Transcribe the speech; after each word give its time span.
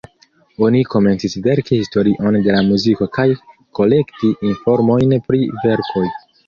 Oni 0.67 0.79
komencis 0.93 1.35
verki 1.49 1.77
historion 1.83 2.39
de 2.47 2.57
la 2.57 2.65
muziko 2.71 3.11
kaj 3.19 3.29
kolekti 3.83 4.35
informojn 4.55 5.19
pri 5.31 5.49
verkoj. 5.67 6.09